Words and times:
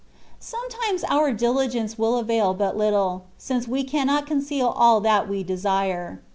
Sometimes 0.39 1.03
our 1.03 1.31
diligence 1.31 1.93
will^avail 1.93 2.57
but 2.57 2.75
little, 2.75 3.25
since 3.37 3.67
we 3.67 3.83
cannot 3.83 4.25
conceal 4.25 4.69
all 4.75 4.99
that 5.01 5.29
we 5.29 5.43
desire. 5.43 6.21